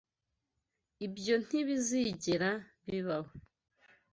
Ibyo 1.05 1.35
ntibizigera 1.45 2.49
bibaho. 2.89 3.31